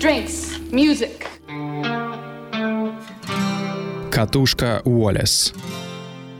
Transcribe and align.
drinks, 0.00 0.58
music. 0.70 1.26
Катушка 4.10 4.80
Уоллес. 4.84 5.52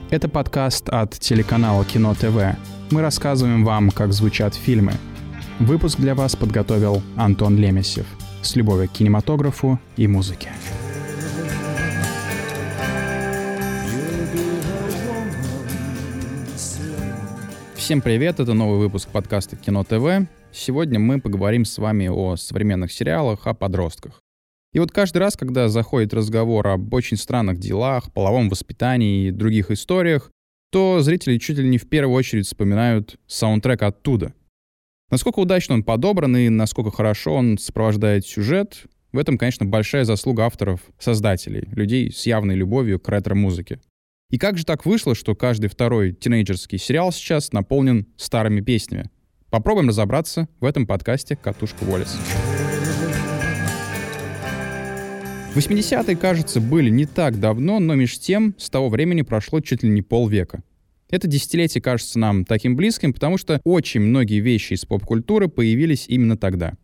Это 0.09 0.27
подкаст 0.27 0.89
от 0.89 1.11
телеканала 1.19 1.85
Кино 1.85 2.15
ТВ. 2.15 2.57
Мы 2.89 3.01
рассказываем 3.01 3.63
вам, 3.63 3.91
как 3.91 4.13
звучат 4.13 4.55
фильмы. 4.55 4.93
Выпуск 5.59 5.99
для 5.99 6.15
вас 6.15 6.35
подготовил 6.35 7.03
Антон 7.15 7.55
Лемесев. 7.55 8.07
С 8.41 8.55
любовью 8.55 8.89
к 8.89 8.93
кинематографу 8.93 9.79
и 9.95 10.07
музыке. 10.07 10.49
Всем 17.81 17.99
привет, 17.99 18.39
это 18.39 18.53
новый 18.53 18.77
выпуск 18.77 19.09
подкаста 19.09 19.55
Кино 19.55 19.83
ТВ. 19.83 20.29
Сегодня 20.51 20.99
мы 20.99 21.19
поговорим 21.19 21.65
с 21.65 21.79
вами 21.79 22.09
о 22.09 22.35
современных 22.35 22.91
сериалах, 22.91 23.47
о 23.47 23.55
подростках. 23.55 24.21
И 24.71 24.77
вот 24.77 24.91
каждый 24.91 25.17
раз, 25.17 25.35
когда 25.35 25.67
заходит 25.67 26.13
разговор 26.13 26.67
об 26.67 26.93
очень 26.93 27.17
странных 27.17 27.57
делах, 27.57 28.13
половом 28.13 28.49
воспитании 28.49 29.27
и 29.27 29.31
других 29.31 29.71
историях, 29.71 30.29
то 30.71 31.01
зрители 31.01 31.39
чуть 31.39 31.57
ли 31.57 31.67
не 31.67 31.79
в 31.79 31.89
первую 31.89 32.15
очередь 32.15 32.45
вспоминают 32.45 33.15
саундтрек 33.25 33.81
оттуда. 33.81 34.35
Насколько 35.09 35.39
удачно 35.39 35.73
он 35.73 35.83
подобран 35.83 36.37
и 36.37 36.49
насколько 36.49 36.91
хорошо 36.91 37.33
он 37.33 37.57
сопровождает 37.57 38.27
сюжет, 38.27 38.83
в 39.11 39.17
этом, 39.17 39.39
конечно, 39.39 39.65
большая 39.65 40.05
заслуга 40.05 40.45
авторов, 40.45 40.81
создателей, 40.99 41.67
людей 41.71 42.11
с 42.11 42.27
явной 42.27 42.55
любовью 42.55 42.99
к 42.99 43.09
ретро-музыке. 43.09 43.79
И 44.31 44.37
как 44.37 44.57
же 44.57 44.65
так 44.65 44.85
вышло, 44.85 45.13
что 45.13 45.35
каждый 45.35 45.67
второй 45.67 46.13
тинейджерский 46.13 46.77
сериал 46.77 47.11
сейчас 47.11 47.51
наполнен 47.51 48.07
старыми 48.15 48.61
песнями? 48.61 49.09
Попробуем 49.49 49.89
разобраться 49.89 50.47
в 50.61 50.65
этом 50.65 50.87
подкасте 50.87 51.35
«Катушка 51.35 51.83
Уоллес». 51.83 52.17
80-е, 55.53 56.15
кажется, 56.15 56.61
были 56.61 56.89
не 56.89 57.05
так 57.05 57.41
давно, 57.41 57.79
но 57.79 57.95
меж 57.95 58.17
тем 58.19 58.55
с 58.57 58.69
того 58.69 58.87
времени 58.87 59.21
прошло 59.21 59.59
чуть 59.59 59.83
ли 59.83 59.89
не 59.89 60.01
полвека. 60.01 60.63
Это 61.09 61.27
десятилетие 61.27 61.81
кажется 61.81 62.17
нам 62.17 62.45
таким 62.45 62.77
близким, 62.77 63.11
потому 63.11 63.37
что 63.37 63.59
очень 63.65 63.99
многие 63.99 64.39
вещи 64.39 64.73
из 64.73 64.85
поп-культуры 64.85 65.49
появились 65.49 66.05
именно 66.07 66.37
тогда. 66.37 66.77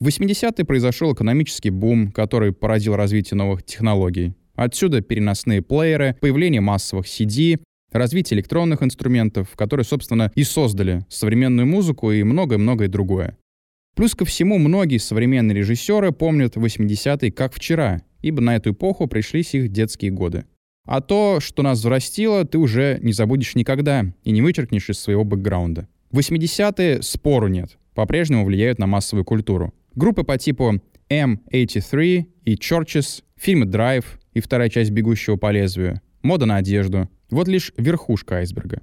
В 0.00 0.08
80-е 0.08 0.64
произошел 0.64 1.14
экономический 1.14 1.70
бум, 1.70 2.10
который 2.10 2.52
породил 2.52 2.96
развитие 2.96 3.38
новых 3.38 3.62
технологий. 3.62 4.34
Отсюда 4.60 5.00
переносные 5.00 5.62
плееры, 5.62 6.18
появление 6.20 6.60
массовых 6.60 7.06
CD, 7.06 7.62
развитие 7.92 8.36
электронных 8.36 8.82
инструментов, 8.82 9.48
которые, 9.56 9.86
собственно, 9.86 10.30
и 10.34 10.42
создали 10.42 11.06
современную 11.08 11.66
музыку 11.66 12.12
и 12.12 12.22
многое-многое 12.22 12.88
другое. 12.88 13.38
Плюс 13.96 14.14
ко 14.14 14.26
всему, 14.26 14.58
многие 14.58 14.98
современные 14.98 15.56
режиссеры 15.56 16.12
помнят 16.12 16.58
80-е 16.58 17.32
как 17.32 17.54
вчера, 17.54 18.02
ибо 18.20 18.42
на 18.42 18.54
эту 18.54 18.72
эпоху 18.72 19.06
пришлись 19.06 19.54
их 19.54 19.70
детские 19.70 20.10
годы. 20.10 20.44
А 20.84 21.00
то, 21.00 21.38
что 21.40 21.62
нас 21.62 21.78
взрастило, 21.78 22.44
ты 22.44 22.58
уже 22.58 22.98
не 23.00 23.14
забудешь 23.14 23.54
никогда 23.54 24.12
и 24.24 24.30
не 24.30 24.42
вычеркнешь 24.42 24.90
из 24.90 25.00
своего 25.00 25.24
бэкграунда. 25.24 25.88
80-е 26.12 27.00
спору 27.00 27.48
нет, 27.48 27.78
по-прежнему 27.94 28.44
влияют 28.44 28.78
на 28.78 28.86
массовую 28.86 29.24
культуру. 29.24 29.72
Группы 29.94 30.22
по 30.22 30.36
типу 30.36 30.82
M83 31.08 32.26
и 32.44 32.54
Churches, 32.56 33.22
фильмы 33.38 33.64
Drive 33.64 34.19
и 34.32 34.40
вторая 34.40 34.68
часть 34.68 34.90
«Бегущего 34.90 35.36
по 35.36 35.50
лезвию», 35.50 36.00
мода 36.22 36.46
на 36.46 36.56
одежду. 36.56 37.08
Вот 37.30 37.48
лишь 37.48 37.72
верхушка 37.76 38.36
айсберга. 38.36 38.82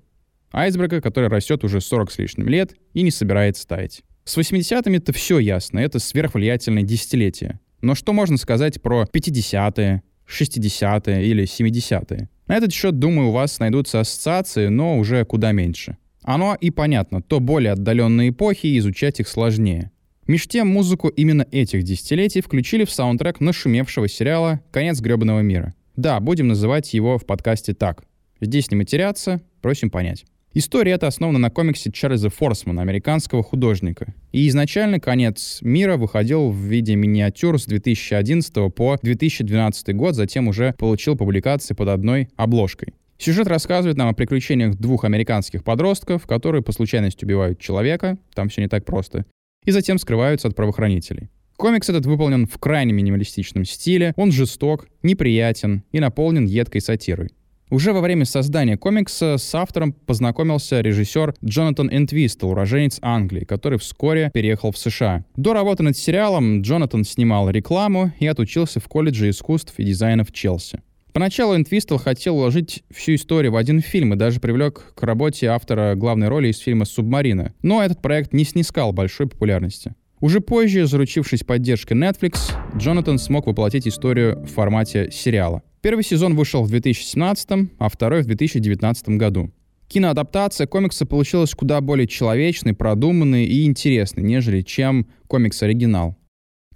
Айсберга, 0.51 1.01
который 1.01 1.29
растет 1.29 1.63
уже 1.63 1.81
40 1.81 2.11
с 2.11 2.17
лишним 2.17 2.47
лет 2.47 2.75
и 2.93 3.01
не 3.01 3.11
собирается 3.11 3.67
таять. 3.67 4.03
С 4.23 4.37
80-ми-то 4.37 5.13
все 5.13 5.39
ясно, 5.39 5.79
это 5.79 5.99
сверхвлиятельное 5.99 6.83
десятилетие. 6.83 7.59
Но 7.81 7.95
что 7.95 8.13
можно 8.13 8.37
сказать 8.37 8.81
про 8.81 9.03
50-е, 9.03 10.01
60-е 10.27 11.25
или 11.25 11.43
70-е? 11.43 12.29
На 12.47 12.55
этот 12.55 12.73
счет, 12.73 12.97
думаю, 12.99 13.29
у 13.29 13.31
вас 13.31 13.59
найдутся 13.59 13.99
ассоциации, 13.99 14.67
но 14.67 14.97
уже 14.97 15.23
куда 15.25 15.51
меньше. 15.51 15.97
Оно 16.23 16.57
и 16.59 16.71
понятно, 16.71 17.21
то 17.21 17.39
более 17.39 17.73
отдаленные 17.73 18.29
эпохи, 18.29 18.77
изучать 18.77 19.19
их 19.19 19.27
сложнее. 19.27 19.91
Меж 20.27 20.45
тем, 20.45 20.67
музыку 20.67 21.07
именно 21.07 21.47
этих 21.51 21.83
десятилетий 21.83 22.41
включили 22.41 22.83
в 22.83 22.91
саундтрек 22.91 23.39
нашумевшего 23.39 24.09
сериала 24.09 24.59
«Конец 24.71 24.99
гребаного 24.99 25.39
мира». 25.39 25.73
Да, 25.95 26.19
будем 26.19 26.49
называть 26.49 26.93
его 26.93 27.17
в 27.17 27.25
подкасте 27.25 27.73
так. 27.73 28.03
Здесь 28.41 28.69
не 28.69 28.75
матерятся, 28.75 29.41
просим 29.61 29.89
понять. 29.89 30.25
История 30.53 30.93
эта 30.93 31.07
основана 31.07 31.39
на 31.39 31.49
комиксе 31.49 31.93
Чарльза 31.93 32.29
Форсмана, 32.29 32.81
американского 32.81 33.41
художника. 33.41 34.13
И 34.33 34.49
изначально 34.49 34.99
«Конец 34.99 35.59
мира» 35.61 35.95
выходил 35.95 36.49
в 36.49 36.57
виде 36.57 36.95
миниатюр 36.95 37.57
с 37.57 37.65
2011 37.65 38.53
по 38.75 38.97
2012 39.01 39.95
год, 39.95 40.15
затем 40.15 40.49
уже 40.49 40.73
получил 40.77 41.15
публикации 41.15 41.73
под 41.73 41.87
одной 41.87 42.27
обложкой. 42.35 42.93
Сюжет 43.17 43.47
рассказывает 43.47 43.97
нам 43.97 44.09
о 44.09 44.13
приключениях 44.13 44.75
двух 44.75 45.05
американских 45.05 45.63
подростков, 45.63 46.27
которые 46.27 46.63
по 46.63 46.73
случайности 46.73 47.23
убивают 47.23 47.59
человека, 47.59 48.17
там 48.35 48.49
все 48.49 48.61
не 48.61 48.67
так 48.67 48.83
просто, 48.83 49.25
и 49.67 49.71
затем 49.71 49.99
скрываются 49.99 50.47
от 50.47 50.55
правоохранителей. 50.55 51.29
Комикс 51.57 51.89
этот 51.89 52.05
выполнен 52.05 52.47
в 52.47 52.57
крайне 52.57 52.93
минималистичном 52.93 53.65
стиле, 53.65 54.13
он 54.15 54.31
жесток, 54.31 54.87
неприятен 55.03 55.83
и 55.91 55.99
наполнен 55.99 56.45
едкой 56.45 56.81
сатирой. 56.81 57.31
Уже 57.69 57.91
во 57.91 57.99
время 57.99 58.23
создания 58.23 58.77
комикса 58.77 59.37
с 59.37 59.53
автором 59.53 59.91
познакомился 59.91 60.79
режиссер 60.79 61.35
Джонатан 61.43 61.89
Энтвистл, 61.91 62.51
уроженец 62.51 62.99
Англии, 63.01 63.43
который 63.43 63.77
вскоре 63.77 64.31
переехал 64.33 64.71
в 64.71 64.77
США. 64.77 65.25
До 65.35 65.51
работы 65.51 65.83
над 65.83 65.97
сериалом 65.97 66.61
Джонатан 66.61 67.03
снимал 67.03 67.49
рекламу 67.49 68.13
и 68.19 68.27
отучился 68.27 68.79
в 68.79 68.87
колледже 68.87 69.29
искусств 69.29 69.73
и 69.77 69.83
дизайна 69.83 70.23
в 70.23 70.31
Челси. 70.31 70.81
Поначалу 71.17 71.55
Энтвистл 71.55 71.97
хотел 71.97 72.37
уложить 72.37 72.83
всю 72.91 73.15
историю 73.15 73.51
в 73.51 73.55
один 73.55 73.81
фильм 73.81 74.13
и 74.13 74.15
даже 74.15 74.39
привлек 74.39 74.93
к 74.93 75.01
работе 75.01 75.47
автора 75.47 75.95
главной 75.95 76.27
роли 76.27 76.49
из 76.49 76.59
фильма 76.59 76.85
«Субмарина». 76.85 77.55
Но 77.63 77.81
этот 77.81 78.03
проект 78.03 78.33
не 78.33 78.43
снискал 78.43 78.93
большой 78.93 79.27
популярности. 79.27 79.95
Уже 80.19 80.41
позже, 80.41 80.85
заручившись 80.85 81.43
поддержкой 81.43 81.93
Netflix, 81.97 82.51
Джонатан 82.77 83.17
смог 83.17 83.47
воплотить 83.47 83.87
историю 83.87 84.43
в 84.43 84.45
формате 84.45 85.09
сериала. 85.11 85.63
Первый 85.81 86.03
сезон 86.03 86.35
вышел 86.35 86.61
в 86.61 86.69
2017, 86.69 87.71
а 87.79 87.89
второй 87.89 88.21
в 88.21 88.27
2019 88.27 89.09
году. 89.17 89.51
Киноадаптация 89.87 90.67
комикса 90.67 91.05
получилась 91.05 91.55
куда 91.55 91.79
более 91.81 92.07
человечной, 92.07 92.73
продуманной 92.75 93.45
и 93.45 93.65
интересной, 93.65 94.21
нежели 94.21 94.61
чем 94.61 95.07
комикс-оригинал. 95.25 96.16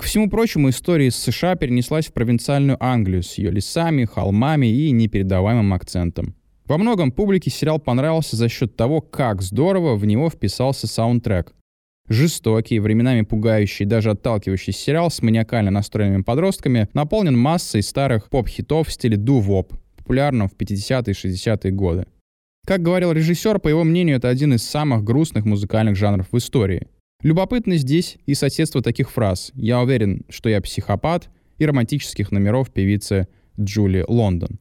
К 0.01 0.06
всему 0.06 0.31
прочему, 0.31 0.72
история 0.72 1.09
из 1.09 1.16
США 1.16 1.53
перенеслась 1.53 2.07
в 2.07 2.13
провинциальную 2.13 2.75
Англию 2.84 3.22
с 3.22 3.35
ее 3.35 3.51
лесами, 3.51 4.06
холмами 4.06 4.66
и 4.66 4.89
непередаваемым 4.89 5.75
акцентом. 5.75 6.34
Во 6.66 6.79
многом 6.79 7.12
публике 7.12 7.51
сериал 7.51 7.78
понравился 7.78 8.35
за 8.35 8.50
счет 8.50 8.75
того, 8.75 9.01
как 9.01 9.44
здорово 9.44 9.95
в 9.95 10.06
него 10.07 10.31
вписался 10.31 10.88
саундтрек. 10.88 11.53
Жестокий, 12.09 12.79
временами 12.79 13.22
пугающий, 13.22 13.85
даже 13.85 14.09
отталкивающий 14.09 14.73
сериал 14.73 15.12
с 15.12 15.22
маниакально 15.22 15.69
настроенными 15.69 16.23
подростками 16.23 16.89
наполнен 16.95 17.38
массой 17.38 17.83
старых 17.83 18.28
поп-хитов 18.31 18.88
в 18.88 18.91
стиле 18.91 19.18
ду-воп, 19.18 19.72
популярным 19.97 20.50
в 20.50 20.56
50-е 20.57 21.13
и 21.13 21.28
60-е 21.29 21.72
годы. 21.73 22.07
Как 22.66 22.81
говорил 22.81 23.12
режиссер, 23.12 23.59
по 23.59 23.68
его 23.68 23.83
мнению, 23.83 24.18
это 24.18 24.29
один 24.29 24.56
из 24.56 24.63
самых 24.63 25.03
грустных 25.03 25.45
музыкальных 25.45 25.95
жанров 25.95 26.25
в 26.31 26.38
истории. 26.39 26.88
Любопытно 27.23 27.77
здесь 27.77 28.17
и 28.25 28.33
соседство 28.33 28.81
таких 28.81 29.11
фраз 29.11 29.51
«Я 29.53 29.81
уверен, 29.81 30.25
что 30.29 30.49
я 30.49 30.59
психопат» 30.59 31.29
и 31.59 31.65
романтических 31.65 32.31
номеров 32.31 32.71
певицы 32.71 33.27
Джули 33.59 34.03
Лондон. 34.07 34.59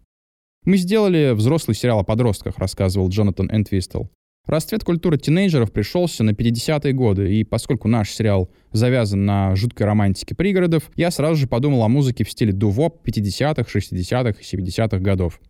«Мы 0.65 0.76
сделали 0.76 1.32
взрослый 1.32 1.75
сериал 1.75 2.00
о 2.00 2.04
подростках», 2.04 2.59
рассказывал 2.59 3.09
Джонатан 3.09 3.50
Энтвистел. 3.50 4.10
Расцвет 4.47 4.84
культуры 4.84 5.16
тинейджеров 5.16 5.72
пришелся 5.72 6.22
на 6.22 6.31
50-е 6.31 6.93
годы, 6.93 7.34
и 7.34 7.44
поскольку 7.44 7.88
наш 7.88 8.10
сериал 8.10 8.50
завязан 8.72 9.25
на 9.25 9.54
жуткой 9.56 9.87
романтике 9.87 10.34
пригородов, 10.34 10.91
я 10.97 11.10
сразу 11.10 11.36
же 11.36 11.47
подумал 11.47 11.83
о 11.83 11.89
музыке 11.89 12.24
в 12.24 12.30
стиле 12.30 12.53
дувоп 12.53 13.06
50-х, 13.06 13.63
60-х 13.63 14.41
и 14.41 14.56
70-х 14.56 14.98
годов. 14.98 15.41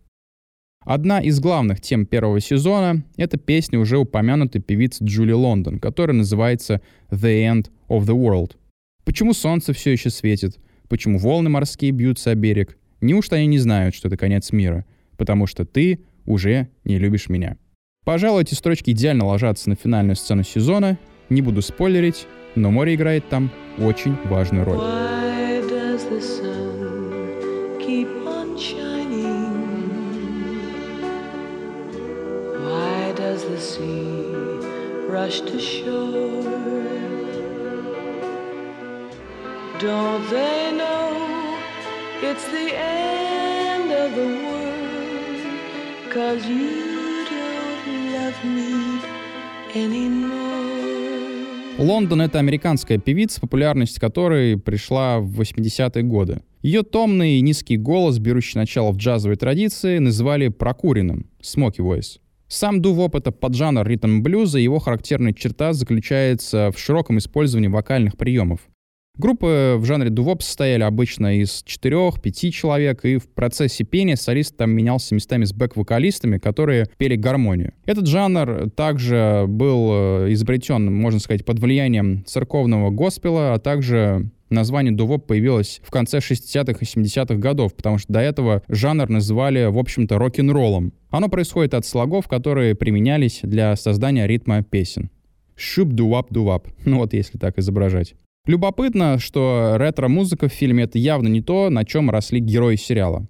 Одна 0.83 1.19
из 1.19 1.39
главных 1.39 1.79
тем 1.79 2.07
первого 2.07 2.39
сезона— 2.39 3.03
это 3.15 3.37
песня 3.37 3.77
уже 3.77 3.99
упомянутой 3.99 4.61
певицы 4.61 5.03
Джули 5.03 5.31
Лондон, 5.31 5.79
которая 5.79 6.17
называется 6.17 6.81
«The 7.11 7.43
End 7.43 7.69
of 7.87 8.05
the 8.05 8.15
World». 8.17 8.55
Почему 9.05 9.33
солнце 9.33 9.73
все 9.73 9.91
еще 9.91 10.09
светит? 10.09 10.57
Почему 10.89 11.19
волны 11.19 11.49
морские 11.49 11.91
бьются 11.91 12.31
о 12.31 12.35
берег? 12.35 12.77
Неужто 12.99 13.35
они 13.35 13.45
не 13.45 13.59
знают, 13.59 13.93
что 13.93 14.07
это 14.07 14.17
конец 14.17 14.51
мира? 14.51 14.85
Потому 15.17 15.45
что 15.45 15.65
ты 15.65 15.99
уже 16.25 16.69
не 16.83 16.97
любишь 16.97 17.29
меня. 17.29 17.57
Пожалуй, 18.03 18.41
эти 18.41 18.55
строчки 18.55 18.89
идеально 18.89 19.25
ложатся 19.25 19.69
на 19.69 19.75
финальную 19.75 20.15
сцену 20.15 20.43
сезона. 20.43 20.97
Не 21.29 21.43
буду 21.43 21.61
спойлерить, 21.61 22.25
но 22.55 22.71
море 22.71 22.95
играет 22.95 23.29
там 23.29 23.51
очень 23.77 24.15
важную 24.25 24.65
роль. 24.65 24.79
Don't 39.81 40.29
they 40.29 40.71
know 40.71 41.57
it's 42.21 42.45
the 42.51 42.75
end 42.75 43.91
of 43.91 44.15
the 44.15 44.27
world? 44.45 44.61
Cause 46.13 46.45
you 46.45 47.25
don't 47.27 48.13
love 48.13 48.37
me 48.45 49.01
anymore. 49.73 50.51
Лондон— 51.79 52.21
это 52.23 52.37
американская 52.37 52.99
певица, 52.99 53.41
популярность 53.41 53.99
которой 53.99 54.57
пришла 54.57 55.19
в 55.19 55.41
80-е 55.41 56.03
годы. 56.03 56.43
Ее 56.61 56.83
томный 56.83 57.39
и 57.39 57.41
низкий 57.41 57.77
голос, 57.77 58.19
берущий 58.19 58.59
начало 58.59 58.91
в 58.91 58.97
джазовой 58.97 59.35
традиции, 59.35 59.97
называли 59.97 60.49
прокуренным— 60.49 61.25
smoky 61.41 61.79
voice. 61.79 62.20
Сам 62.51 62.81
дувоп— 62.81 63.15
это 63.15 63.31
поджанр 63.31 63.87
ритм-блюза, 63.87 64.59
его 64.59 64.77
характерная 64.79 65.31
черта 65.31 65.71
заключается 65.71 66.69
в 66.75 66.77
широком 66.77 67.17
использовании 67.17 67.69
вокальных 67.69 68.17
приемов. 68.17 68.59
Группы 69.17 69.75
в 69.77 69.85
жанре 69.85 70.09
дувоп 70.09 70.43
состояли 70.43 70.83
обычно 70.83 71.39
из 71.39 71.63
четырех-пяти 71.63 72.51
человек, 72.51 73.05
и 73.05 73.19
в 73.19 73.29
процессе 73.29 73.85
пения 73.85 74.17
солист 74.17 74.57
там 74.57 74.71
менялся 74.71 75.15
местами 75.15 75.45
с 75.45 75.53
бэк-вокалистами, 75.53 76.39
которые 76.39 76.89
пели 76.97 77.15
гармонию. 77.15 77.71
Этот 77.85 78.07
жанр 78.07 78.69
также 78.71 79.45
был 79.47 79.89
э, 79.93 80.33
изобретен, 80.33 80.93
можно 80.93 81.21
сказать, 81.21 81.45
под 81.45 81.57
влиянием 81.59 82.25
церковного 82.25 82.89
госпела, 82.89 83.53
а 83.53 83.59
также 83.59 84.29
название 84.51 84.93
дувоп 84.93 85.27
появилось 85.27 85.81
в 85.83 85.91
конце 85.91 86.19
60-х 86.19 86.79
и 86.79 86.83
70-х 86.83 87.35
годов, 87.35 87.73
потому 87.75 87.97
что 87.97 88.13
до 88.13 88.19
этого 88.19 88.61
жанр 88.67 89.09
называли, 89.09 89.65
в 89.65 89.77
общем-то, 89.77 90.17
рок-н-роллом. 90.17 90.93
Оно 91.09 91.29
происходит 91.29 91.73
от 91.73 91.85
слогов, 91.85 92.27
которые 92.27 92.75
применялись 92.75 93.39
для 93.43 93.75
создания 93.75 94.27
ритма 94.27 94.63
песен. 94.63 95.09
Шуп-дувап-дувап. 95.55 96.67
Ну 96.85 96.97
вот 96.97 97.13
если 97.13 97.37
так 97.37 97.57
изображать. 97.57 98.15
Любопытно, 98.45 99.19
что 99.19 99.75
ретро-музыка 99.77 100.49
в 100.49 100.53
фильме— 100.53 100.83
это 100.85 100.97
явно 100.97 101.27
не 101.27 101.41
то, 101.41 101.69
на 101.69 101.85
чем 101.85 102.09
росли 102.09 102.39
герои 102.39 102.75
сериала. 102.75 103.27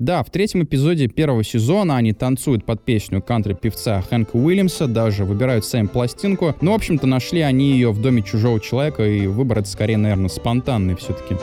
Да, 0.00 0.22
в 0.22 0.30
третьем 0.30 0.64
эпизоде 0.64 1.08
первого 1.08 1.44
сезона 1.44 1.98
они 1.98 2.14
танцуют 2.14 2.64
под 2.64 2.82
песню 2.82 3.20
кантри-певца 3.20 4.00
Хэнка 4.00 4.34
Уильямса, 4.34 4.86
даже 4.86 5.26
выбирают 5.26 5.66
сами 5.66 5.88
пластинку, 5.88 6.56
но, 6.62 6.72
в 6.72 6.76
общем-то, 6.76 7.06
нашли 7.06 7.42
они 7.42 7.72
ее 7.72 7.92
в 7.92 8.00
доме 8.00 8.22
чужого 8.22 8.60
человека, 8.60 9.06
и 9.06 9.26
выбор 9.26 9.58
это 9.58 9.68
скорее, 9.68 9.98
наверное, 9.98 10.30
спонтанный 10.30 10.96
все-таки. 10.96 11.36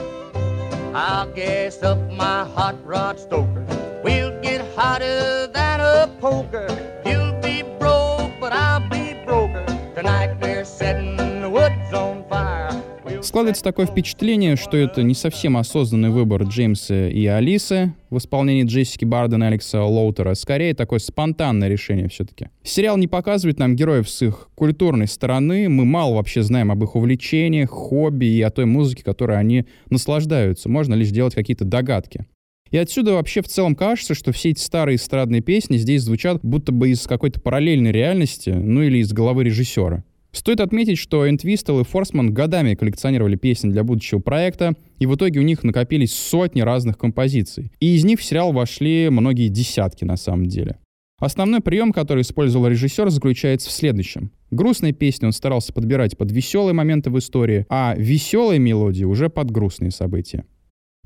I'll 8.54 8.77
Складывается 13.28 13.62
такое 13.62 13.86
впечатление, 13.88 14.56
что 14.56 14.78
это 14.78 15.04
не 15.04 15.14
совсем 15.14 15.58
осознанный 15.58 16.12
выбор 16.12 16.44
Джеймса 16.44 17.10
и 17.10 17.26
Алисы 17.26 17.94
в 18.10 18.20
исполнении 18.20 18.64
Джессики 18.64 19.04
Барден 19.04 19.44
и 19.44 19.48
Алекса 19.48 19.84
Лоутера. 19.84 20.34
Скорее, 20.34 20.74
такое 20.74 21.00
спонтанное 21.00 21.68
решение 21.68 22.08
все-таки. 22.08 22.48
Сериал 22.64 22.96
не 22.96 23.08
показывает 23.10 23.60
нам 23.60 23.76
героев 23.76 24.10
с 24.10 24.22
их 24.22 24.48
культурной 24.56 25.08
стороны. 25.08 25.68
Мы 25.68 25.84
мало 25.84 26.16
вообще 26.16 26.42
знаем 26.42 26.72
об 26.72 26.82
их 26.86 26.96
увлечениях, 26.96 27.70
хобби 27.70 28.28
и 28.28 28.42
о 28.42 28.50
той 28.50 28.64
музыке, 28.64 29.04
которой 29.04 29.38
они 29.38 29.66
наслаждаются. 29.90 30.70
Можно 30.70 30.94
лишь 30.94 31.10
делать 31.10 31.36
какие-то 31.36 31.66
догадки. 31.66 32.26
И 32.72 32.78
отсюда 32.78 33.12
вообще 33.16 33.42
в 33.42 33.50
целом 33.50 33.76
кажется, 33.76 34.14
что 34.14 34.32
все 34.32 34.52
эти 34.52 34.62
старые 34.62 34.96
эстрадные 34.96 35.42
песни 35.42 35.76
здесь 35.76 36.04
звучат 36.04 36.40
будто 36.44 36.72
бы 36.72 36.92
из 36.92 37.06
какой-то 37.06 37.42
параллельной 37.42 37.92
реальности, 37.92 38.52
ну 38.52 38.84
или 38.84 39.00
из 39.00 39.12
головы 39.12 39.44
режиссера. 39.44 40.06
Стоит 40.38 40.60
отметить, 40.60 41.00
что 41.00 41.28
Энтвистел 41.28 41.80
и 41.80 41.84
Форсман 41.84 42.32
годами 42.32 42.76
коллекционировали 42.76 43.36
песни 43.36 43.72
для 43.72 43.84
будущего 43.84 44.20
проекта, 44.20 44.76
и 45.00 45.08
в 45.08 45.16
итоге 45.16 45.40
у 45.40 45.44
них 45.44 45.64
накопились 45.64 46.14
сотни 46.14 46.62
разных 46.62 47.00
композиций. 47.00 47.72
И 47.80 47.96
из 47.96 48.06
них 48.06 48.20
в 48.20 48.24
сериал 48.24 48.54
вошли 48.54 49.10
многие 49.10 49.48
десятки 49.48 50.06
на 50.06 50.16
самом 50.16 50.46
деле. 50.46 50.78
Основной 51.18 51.62
прием, 51.62 51.92
который 51.92 52.22
использовал 52.22 52.68
режиссер, 52.68 53.10
заключается 53.10 53.70
в 53.70 53.72
следующем. 53.72 54.30
Грустные 54.52 54.94
песни 54.94 55.26
он 55.26 55.32
старался 55.32 55.74
подбирать 55.74 56.16
под 56.16 56.32
веселые 56.32 56.76
моменты 56.76 57.10
в 57.10 57.18
истории, 57.18 57.66
а 57.68 57.96
веселые 57.98 58.60
мелодии 58.60 59.06
уже 59.06 59.30
под 59.30 59.50
грустные 59.50 59.90
события. 59.90 60.46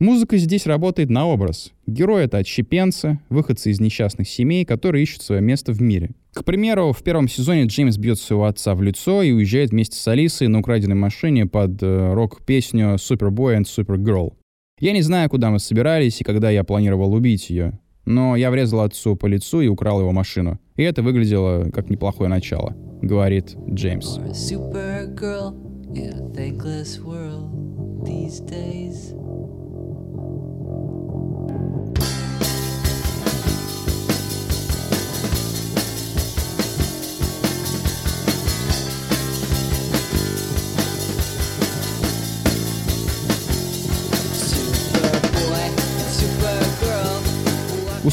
Музыка 0.02 0.38
здесь 0.38 0.66
работает 0.66 1.12
на 1.12 1.28
образ. 1.28 1.74
Герои— 1.86 2.24
это 2.26 2.40
отщепенцы, 2.40 3.20
выходцы 3.30 3.70
из 3.70 3.80
несчастных 3.80 4.28
семей, 4.28 4.66
которые 4.66 5.04
ищут 5.04 5.22
свое 5.22 5.42
место 5.42 5.74
в 5.74 5.80
мире. 5.80 6.10
К 6.34 6.44
примеру, 6.44 6.92
в 6.92 7.04
первом 7.04 7.28
сезоне 7.28 7.66
Джеймс 7.66 7.98
бьет 7.98 8.18
своего 8.18 8.46
отца 8.46 8.74
в 8.74 8.82
лицо 8.82 9.22
и 9.22 9.32
уезжает 9.32 9.70
вместе 9.70 9.98
с 9.98 10.08
Алисой 10.08 10.48
на 10.48 10.62
украденной 10.62 10.96
машине 10.96 11.46
под 11.46 11.84
э, 11.84 12.14
рок-песню 12.16 12.96
«Superboy 12.96 13.60
and 13.60 13.66
Supergirl». 13.66 14.34
Я 14.80 14.94
не 14.94 15.04
знаю, 15.04 15.30
куда 15.30 15.52
мы 15.52 15.60
собирались 15.60 16.20
и 16.20 16.24
когда 16.24 16.50
я 16.50 16.64
планировал 16.64 17.14
убить 17.14 17.52
ее, 17.52 17.80
но 18.06 18.36
я 18.36 18.50
врезал 18.50 18.80
отцу 18.80 19.16
по 19.16 19.28
лицу 19.28 19.62
и 19.62 19.68
украл 19.68 20.00
его 20.00 20.12
машину. 20.12 20.60
И 20.78 20.82
это 20.82 21.04
выглядело 21.04 21.70
как 21.70 21.92
неплохое 21.92 22.28
начало, 22.28 22.76
говорит 23.04 23.56
Джеймс. 23.70 24.18
Supergirl 24.18 25.54
in 25.94 26.10
a 26.10 26.34
thankless 26.34 27.00
world 27.00 28.04
these 28.04 28.40
days. 28.40 29.14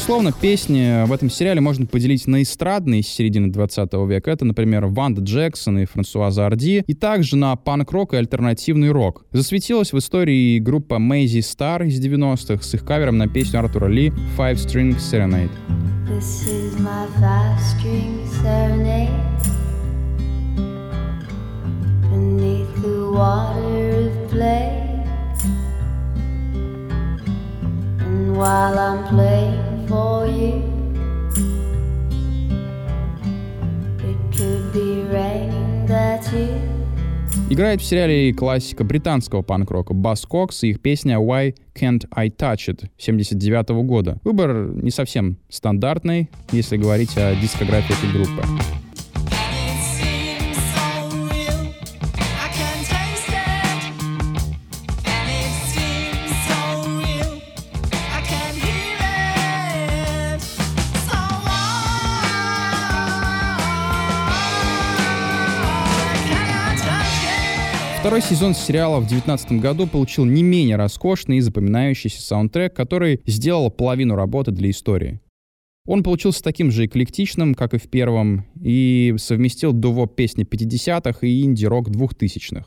Условно, 0.09 0.31
песни 0.31 1.05
в 1.05 1.13
этом 1.13 1.29
сериале 1.29 1.61
можно 1.61 1.85
поделить 1.85 2.25
на 2.25 2.41
эстрадные 2.41 3.03
с 3.03 3.07
середины 3.07 3.51
20 3.51 3.93
века. 4.07 4.31
Это, 4.31 4.43
например, 4.43 4.87
Ванда 4.87 5.21
Джексон 5.21 5.77
и 5.77 5.85
Франсуаза 5.85 6.47
Арди. 6.47 6.83
И 6.87 6.95
также 6.95 7.37
на 7.37 7.55
панк-рок 7.55 8.15
и 8.15 8.17
альтернативный 8.17 8.89
рок. 8.89 9.23
Засветилась 9.33 9.93
в 9.93 9.99
истории 9.99 10.57
группа 10.57 10.97
Мэйзи 10.97 11.41
Стар 11.41 11.83
из 11.83 12.03
90-х 12.03 12.63
с 12.63 12.73
их 12.73 12.83
кавером 12.83 13.19
на 13.19 13.27
песню 13.27 13.59
Артура 13.59 13.85
Ли 13.85 14.11
«Five 14.35 14.55
String 14.55 14.97
Serenade». 14.97 15.51
This 16.07 16.47
is 16.47 16.79
my 16.79 17.05
five-string 17.19 18.25
serenade 18.41 19.11
Beneath 22.09 22.81
the 22.81 23.11
water 23.11 24.09
of 24.09 24.31
play 24.31 25.05
And 27.99 28.35
while 28.35 28.79
I'm 28.79 29.07
playing 29.07 29.78
for. 29.89 30.19
Играет 37.49 37.81
в 37.81 37.83
сериале 37.83 38.31
классика 38.31 38.83
британского 38.83 39.41
панк-рока 39.41 39.95
Бас 39.95 40.25
Кокс 40.25 40.63
и 40.63 40.69
их 40.69 40.81
песня 40.81 41.15
«Why 41.15 41.55
Can't 41.73 42.07
I 42.11 42.29
Touch 42.29 42.67
It» 42.67 42.85
79 42.97 43.69
года. 43.85 44.19
Выбор 44.23 44.71
не 44.71 44.91
совсем 44.91 45.37
стандартный, 45.49 46.29
если 46.51 46.77
говорить 46.77 47.17
о 47.17 47.35
дискографии 47.35 47.95
этой 47.97 48.13
группы. 48.13 48.43
Второй 68.09 68.23
сезон 68.23 68.55
сериала 68.55 68.95
в 68.95 69.07
2019 69.07 69.61
году 69.61 69.85
получил 69.85 70.25
не 70.25 70.41
менее 70.41 70.77
роскошный 70.77 71.37
и 71.37 71.41
запоминающийся 71.41 72.23
саундтрек, 72.23 72.75
который 72.75 73.21
сделал 73.27 73.69
половину 73.69 74.15
работы 74.15 74.49
для 74.49 74.71
истории. 74.71 75.19
Он 75.85 76.01
получился 76.01 76.41
таким 76.41 76.71
же 76.71 76.87
эклектичным, 76.87 77.53
как 77.53 77.75
и 77.75 77.77
в 77.77 77.87
первом, 77.87 78.47
и 78.59 79.13
совместил 79.19 79.73
дуво 79.73 80.07
песни 80.07 80.43
50-х 80.43 81.19
и 81.21 81.43
инди-рок 81.43 81.89
2000-х. 81.89 82.65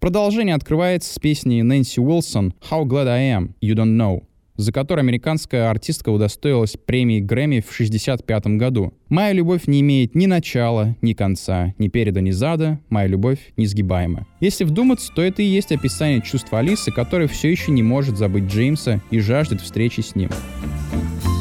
Продолжение 0.00 0.54
открывается 0.54 1.12
с 1.12 1.18
песней 1.18 1.62
Нэнси 1.62 2.00
Уилсон 2.00 2.54
«How 2.70 2.84
Glad 2.84 3.08
I 3.08 3.24
Am, 3.32 3.50
You 3.60 3.74
Don't 3.74 3.94
Know», 3.94 4.22
за 4.58 4.72
который 4.72 5.00
американская 5.00 5.70
артистка 5.70 6.10
удостоилась 6.10 6.76
премии 6.84 7.20
Грэмми 7.20 7.60
в 7.60 7.70
1965 7.72 8.58
году. 8.58 8.92
«Моя 9.08 9.32
любовь 9.32 9.66
не 9.66 9.80
имеет 9.80 10.14
ни 10.14 10.26
начала, 10.26 10.96
ни 11.00 11.14
конца, 11.14 11.74
ни 11.78 11.88
переда, 11.88 12.20
ни 12.20 12.32
зада, 12.32 12.80
моя 12.90 13.06
любовь 13.06 13.38
несгибаема». 13.56 14.26
Если 14.40 14.64
вдуматься, 14.64 15.12
то 15.14 15.22
это 15.22 15.42
и 15.42 15.46
есть 15.46 15.70
описание 15.72 16.20
чувства 16.20 16.58
Алисы, 16.58 16.90
которая 16.90 17.28
все 17.28 17.50
еще 17.50 17.70
не 17.70 17.84
может 17.84 18.18
забыть 18.18 18.44
Джеймса 18.44 19.00
и 19.10 19.20
жаждет 19.20 19.60
встречи 19.60 20.00
с 20.00 20.14
ним. 20.16 20.28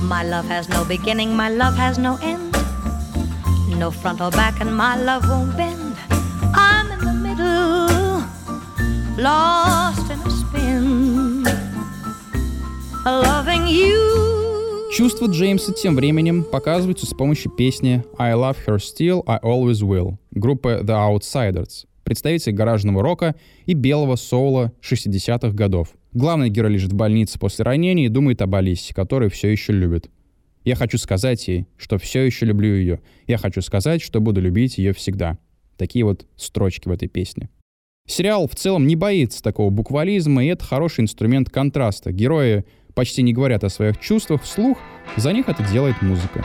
My 0.03 0.23
love 0.23 0.47
has 0.47 0.69
no 0.69 0.87
beginning, 0.87 1.35
my 1.35 1.49
love 1.49 1.75
has 1.75 1.97
no 1.97 2.17
end. 2.23 2.55
No 3.77 3.91
front 3.91 4.21
or 4.21 4.31
back, 4.31 4.61
and 4.61 4.75
my 4.75 4.95
love 4.95 5.27
won't 5.27 5.57
bend. 5.57 5.95
I'm 6.53 6.91
in 6.91 6.99
the 6.99 7.13
middle, 7.13 8.23
lost 9.17 10.09
in 10.09 10.19
a 10.19 10.29
spin. 10.29 11.26
Чувства 14.91 15.27
Джеймса 15.27 15.71
тем 15.71 15.95
временем 15.95 16.43
показываются 16.43 17.05
с 17.05 17.13
помощью 17.13 17.49
песни 17.51 18.03
«I 18.17 18.33
love 18.33 18.57
her 18.67 18.79
still, 18.79 19.23
I 19.25 19.39
always 19.41 19.81
will» 19.81 20.17
группы 20.31 20.81
The 20.83 21.15
Outsiders, 21.15 21.85
представитель 22.03 22.51
гаражного 22.51 23.01
рока 23.01 23.35
и 23.65 23.75
белого 23.75 24.17
соула 24.17 24.73
60-х 24.81 25.51
годов. 25.51 25.93
Главный 26.11 26.49
герой 26.49 26.71
лежит 26.71 26.91
в 26.91 26.95
больнице 26.95 27.39
после 27.39 27.63
ранения 27.63 28.07
и 28.07 28.09
думает 28.09 28.41
об 28.41 28.53
Алисе, 28.53 28.93
которую 28.93 29.31
все 29.31 29.47
еще 29.47 29.71
любит. 29.71 30.09
Я 30.65 30.75
хочу 30.75 30.97
сказать 30.97 31.47
ей, 31.47 31.65
что 31.77 31.97
все 31.97 32.23
еще 32.23 32.45
люблю 32.45 32.75
ее. 32.75 32.99
Я 33.25 33.37
хочу 33.37 33.61
сказать, 33.61 34.01
что 34.01 34.19
буду 34.19 34.41
любить 34.41 34.79
ее 34.79 34.91
всегда. 34.91 35.37
Такие 35.77 36.03
вот 36.03 36.25
строчки 36.35 36.89
в 36.89 36.91
этой 36.91 37.07
песне. 37.07 37.47
Сериал 38.09 38.47
в 38.47 38.55
целом 38.55 38.87
не 38.87 38.95
боится 38.95 39.43
такого 39.43 39.69
буквализма, 39.69 40.45
и 40.45 40.47
это 40.47 40.63
хороший 40.63 41.01
инструмент 41.01 41.49
контраста. 41.49 42.13
Герои 42.13 42.63
почти 42.97 43.21
не 43.21 43.31
говорят 43.31 43.63
о 43.63 43.69
своих 43.69 43.99
чувствах 43.99 44.41
вслух, 44.41 44.79
за 45.17 45.31
них 45.31 45.47
это 45.47 45.61
делает 45.61 46.01
музыка. 46.01 46.43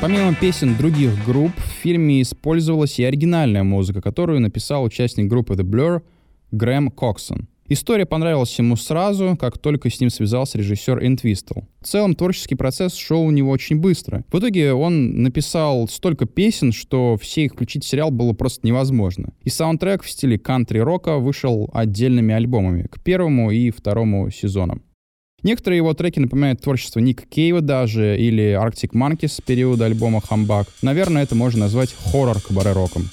Помимо 0.00 0.34
песен 0.36 0.76
других 0.76 1.10
групп, 1.26 1.50
в 1.56 1.82
фильме 1.82 2.22
использовалась 2.22 3.00
и 3.00 3.04
оригинальная 3.04 3.64
музыка, 3.64 4.00
которую 4.00 4.40
написал 4.40 4.84
участник 4.84 5.26
группы 5.26 5.54
The 5.54 5.64
Blur 5.64 6.02
Грэм 6.50 6.90
Коксон. 6.90 7.48
История 7.72 8.04
понравилась 8.04 8.58
ему 8.58 8.74
сразу, 8.74 9.36
как 9.38 9.56
только 9.56 9.90
с 9.90 10.00
ним 10.00 10.10
связался 10.10 10.58
режиссер 10.58 11.06
Энтвистл. 11.06 11.60
В 11.80 11.86
целом, 11.86 12.16
творческий 12.16 12.56
процесс 12.56 12.96
шел 12.96 13.22
у 13.22 13.30
него 13.30 13.52
очень 13.52 13.76
быстро. 13.76 14.24
В 14.32 14.40
итоге 14.40 14.72
он 14.72 15.22
написал 15.22 15.86
столько 15.86 16.26
песен, 16.26 16.72
что 16.72 17.16
все 17.16 17.44
их 17.44 17.52
включить 17.52 17.84
в 17.84 17.88
сериал 17.88 18.10
было 18.10 18.32
просто 18.32 18.66
невозможно. 18.66 19.32
И 19.44 19.50
саундтрек 19.50 20.02
в 20.02 20.10
стиле 20.10 20.36
кантри-рока 20.36 21.18
вышел 21.18 21.70
отдельными 21.72 22.34
альбомами 22.34 22.88
к 22.90 23.00
первому 23.04 23.52
и 23.52 23.70
второму 23.70 24.30
сезонам. 24.30 24.82
Некоторые 25.44 25.76
его 25.76 25.94
треки 25.94 26.18
напоминают 26.18 26.60
творчество 26.60 26.98
Ника 26.98 27.24
Кейва 27.24 27.60
даже, 27.60 28.18
или 28.18 28.60
Arctic 28.60 28.90
Monkeys 28.94 29.28
с 29.28 29.40
периода 29.40 29.84
альбома 29.84 30.20
«Хамбак». 30.20 30.66
Наверное, 30.82 31.22
это 31.22 31.36
можно 31.36 31.60
назвать 31.60 31.94
хоррор-кабаре-роком. 31.94 33.04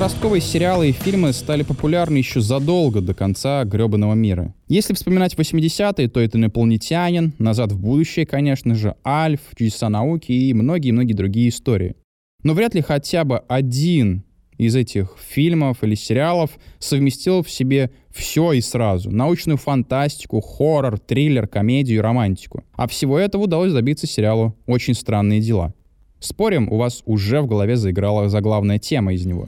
Подростковые 0.00 0.40
сериалы 0.40 0.88
и 0.88 0.92
фильмы 0.92 1.34
стали 1.34 1.62
популярны 1.62 2.16
еще 2.16 2.40
задолго 2.40 3.02
до 3.02 3.12
конца 3.12 3.64
гребаного 3.64 4.14
мира. 4.14 4.54
Если 4.66 4.94
вспоминать 4.94 5.34
80-е, 5.34 6.08
то 6.08 6.20
это 6.20 6.38
«Инопланетянин», 6.38 7.34
«Назад 7.38 7.72
в 7.72 7.78
будущее», 7.78 8.24
конечно 8.24 8.74
же, 8.74 8.94
«Альф», 9.04 9.40
«Чудеса 9.54 9.90
науки» 9.90 10.32
и 10.32 10.54
многие-многие 10.54 11.12
другие 11.12 11.50
истории. 11.50 11.96
Но 12.42 12.54
вряд 12.54 12.74
ли 12.74 12.80
хотя 12.80 13.24
бы 13.24 13.40
один 13.40 14.24
из 14.56 14.74
этих 14.74 15.16
фильмов 15.20 15.84
или 15.84 15.94
сериалов 15.94 16.52
совместил 16.78 17.42
в 17.42 17.50
себе 17.50 17.90
все 18.08 18.52
и 18.52 18.62
сразу. 18.62 19.10
Научную 19.10 19.58
фантастику, 19.58 20.40
хоррор, 20.40 20.98
триллер, 20.98 21.46
комедию 21.46 22.00
романтику. 22.00 22.64
А 22.72 22.88
всего 22.88 23.18
этого 23.18 23.42
удалось 23.42 23.74
добиться 23.74 24.06
сериалу 24.06 24.56
«Очень 24.66 24.94
странные 24.94 25.40
дела». 25.42 25.74
Спорим, 26.20 26.72
у 26.72 26.78
вас 26.78 27.02
уже 27.04 27.42
в 27.42 27.46
голове 27.46 27.76
заиграла 27.76 28.30
заглавная 28.30 28.78
тема 28.78 29.12
из 29.12 29.26
него. 29.26 29.46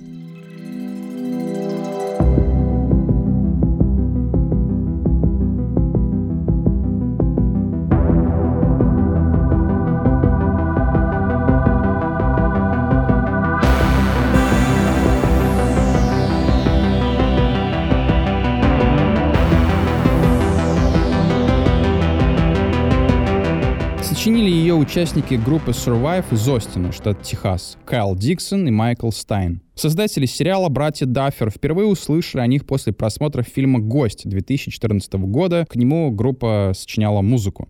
Ее 24.73 24.79
участники 24.79 25.35
группы 25.35 25.73
Survive 25.73 26.25
из 26.33 26.49
Остина, 26.49 26.93
штат 26.93 27.23
Техас, 27.23 27.76
Кайл 27.85 28.17
Диксон 28.17 28.67
и 28.69 28.71
Майкл 28.71 29.11
Стайн. 29.11 29.61
Создатели 29.75 30.25
сериала 30.25 30.71
«Братья 30.71 31.05
Даффер» 31.05 31.50
впервые 31.50 31.87
услышали 31.87 32.41
о 32.41 32.47
них 32.47 32.64
после 32.64 32.95
просмотра 32.95 33.43
фильма 33.43 33.81
«Гость» 33.81 34.26
2014 34.26 35.12
года. 35.14 35.67
К 35.69 35.76
нему 35.76 36.11
группа 36.11 36.73
сочиняла 36.75 37.21
музыку. 37.21 37.69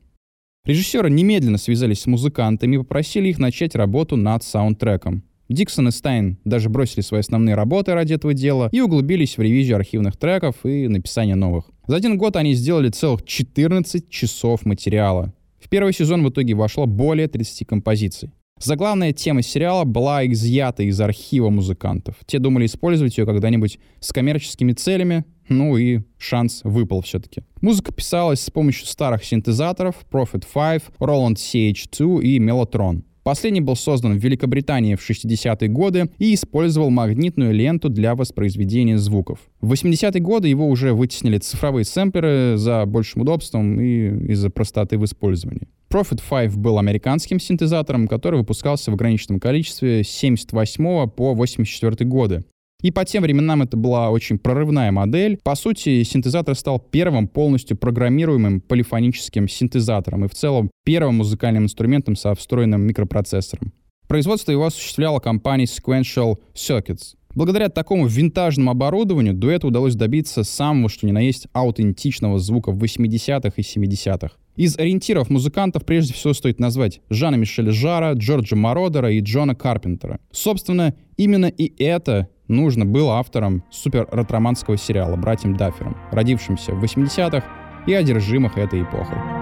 Режиссеры 0.65 1.11
немедленно 1.11 1.59
связались 1.59 2.03
с 2.03 2.07
музыкантами 2.07 2.77
и 2.77 2.79
попросили 2.79 3.29
их 3.29 3.39
начать 3.39 3.75
работу 3.75 4.17
над 4.17 4.45
саундтреком. 4.45 5.25
Диксон 5.49 5.89
и 5.89 5.91
Стайн 5.91 6.39
даже 6.45 6.69
бросили 6.69 7.01
свои 7.01 7.21
основные 7.21 7.57
работы 7.57 7.95
ради 7.95 8.15
этого 8.15 8.33
дела 8.33 8.69
и 8.71 8.81
углубились 8.81 9.37
в 9.37 9.43
ревизию 9.43 9.77
архивных 9.77 10.17
треков 10.17 10.55
и 10.65 10.87
написание 10.87 11.35
новых. 11.35 11.65
За 11.89 11.97
один 11.97 12.17
год 12.17 12.37
они 12.37 12.55
сделали 12.55 12.91
целых 12.91 13.25
14 13.25 14.09
часов 14.09 14.65
материала 14.65 15.33
первый 15.69 15.93
сезон 15.93 16.25
в 16.25 16.31
итоге 16.31 16.55
вошло 16.55 16.87
более 16.87 17.29
30 17.29 17.67
композиций. 17.67 18.33
Заглавная 18.61 19.13
тема 19.13 19.43
сериала 19.43 19.85
была 19.85 20.25
изъята 20.27 20.85
из 20.85 21.01
архива 21.01 21.51
музыкантов. 21.51 22.15
Те 22.27 22.39
думали 22.39 22.67
использовать 22.67 23.19
ее 23.19 23.27
когда-нибудь 23.27 23.81
с 23.99 24.13
коммерческими 24.13 24.73
целями, 24.73 25.25
ну 25.49 25.77
и 25.77 26.03
шанс 26.17 26.61
выпал 26.63 27.03
все-таки. 27.03 27.43
Музыка 27.61 27.93
писалась 27.93 28.41
с 28.41 28.51
помощью 28.51 28.87
старых 28.87 29.25
синтезаторов 29.25 29.97
Prophet 30.13 30.45
5, 30.53 30.83
Roland 31.01 31.35
CH2 31.35 32.23
и 32.23 32.39
Mellotron. 32.39 33.03
Последний 33.23 33.61
был 33.61 33.77
создан 33.77 34.19
в 34.19 34.23
Великобритании 34.23 34.97
в 34.97 35.09
60-е 35.09 35.69
годы 35.69 36.11
и 36.19 36.35
использовал 36.35 36.91
магнитную 36.91 37.53
ленту 37.53 37.89
для 37.89 38.17
воспроизведения 38.17 38.99
звуков. 38.99 39.39
В 39.61 39.73
80-е 39.73 40.21
годы 40.21 40.49
его 40.49 40.69
уже 40.69 40.93
вытеснили 40.93 41.39
цифровые 41.39 41.85
сэмплеры 41.85 42.57
за 42.57 42.85
большим 42.85 43.23
удобством 43.23 43.81
и 43.81 44.33
из-за 44.33 44.51
простоты 44.51 44.99
в 44.99 45.05
использовании. 45.05 45.69
Prophet 45.89 46.21
5 46.29 46.57
был 46.57 46.79
американским 46.79 47.39
синтезатором, 47.39 48.09
который 48.09 48.41
выпускался 48.41 48.91
в 48.91 48.95
ограниченном 48.95 49.39
количестве 49.39 50.03
с 50.03 50.09
78 50.09 51.11
по 51.11 51.35
84 51.35 52.09
годы. 52.09 52.45
И 52.83 52.91
по 52.91 53.05
тем 53.05 53.23
временам 53.23 53.63
это 53.63 53.77
была 53.77 54.11
очень 54.11 54.39
прорывная 54.39 54.91
модель. 54.91 55.39
По 55.43 55.55
сути, 55.55 56.03
синтезатор 56.03 56.55
стал 56.57 56.81
первым 56.81 57.29
полностью 57.29 57.77
программируемым 57.77 58.61
полифоническим 58.61 59.49
синтезатором 59.49 60.25
и 60.25 60.29
в 60.29 60.35
целом 60.35 60.71
первым 60.85 61.17
музыкальным 61.17 61.65
инструментом 61.65 62.17
со 62.17 62.35
встроенным 62.35 62.83
микропроцессором. 62.83 63.73
Производство 64.09 64.53
его 64.53 64.67
осуществляла 64.67 65.21
компания 65.21 65.65
Sequential 65.65 66.39
Circuits. 66.55 67.15
Благодаря 67.35 67.71
такому 67.71 68.07
винтажному 68.07 68.73
оборудованию 68.73 69.33
дуэту 69.33 69.69
удалось 69.69 69.95
добиться 69.95 70.45
самого, 70.45 70.91
что 70.91 71.07
ни 71.07 71.13
на 71.13 71.21
есть, 71.21 71.47
аутентичного 71.53 72.39
звука 72.39 72.73
в 72.73 72.83
80-х 72.83 73.53
и 73.57 73.61
70-х. 73.63 74.33
Из 74.57 74.79
ориентиров 74.79 75.31
музыкантов 75.31 75.87
прежде 75.87 76.13
всего 76.13 76.35
стоит 76.35 76.61
назвать 76.61 77.01
Жана 77.09 77.37
Мишеля 77.37 77.73
Жара, 77.73 78.13
Джорджа 78.13 78.55
Мородера 78.55 79.11
и 79.11 79.21
Джона 79.21 79.55
Карпентера. 79.55 80.21
Собственно, 80.31 80.95
именно 81.17 81.47
и 81.47 81.73
это 81.83 82.29
нужно 82.53 82.85
было 82.85 83.19
авторам 83.19 83.65
супер-ретроманского 83.71 84.77
сериала 84.77 85.17
«Братьям 85.17 85.57
Даффером», 85.57 85.97
родившимся 86.13 86.73
в 86.73 86.85
80-х 86.85 87.45
и 87.87 87.95
одержимых 87.95 88.57
этой 88.59 88.83
эпохой. 88.83 89.42